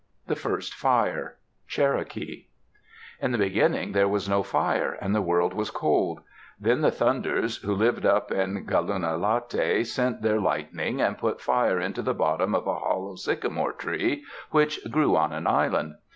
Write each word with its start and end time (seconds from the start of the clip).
THE 0.25 0.35
FIRST 0.35 0.73
FIRE 0.73 1.35
Cherokee 1.67 2.47
In 3.21 3.31
the 3.31 3.37
beginning 3.37 3.91
there 3.91 4.07
was 4.07 4.27
no 4.27 4.41
fire 4.41 4.93
and 4.99 5.13
the 5.13 5.21
world 5.21 5.53
was 5.53 5.69
cold. 5.69 6.21
Then 6.59 6.81
the 6.81 6.89
Thunders, 6.89 7.57
who 7.57 7.75
lived 7.75 8.03
up 8.03 8.31
in 8.31 8.65
Galun'lati, 8.65 9.85
sent 9.85 10.23
their 10.23 10.39
lightning 10.41 10.99
and 10.99 11.19
put 11.19 11.39
fire 11.39 11.79
into 11.79 12.01
the 12.01 12.15
bottom 12.15 12.55
of 12.55 12.65
a 12.65 12.79
hollow 12.79 13.13
sycamore 13.15 13.73
tree 13.73 14.25
which 14.49 14.79
grew 14.89 15.15
on 15.15 15.33
an 15.33 15.45
island. 15.45 15.93